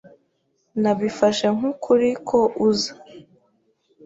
Nabifashe 0.81 1.45
nk'ukuri 1.55 2.09
ko 2.27 2.39
uza. 2.67 2.91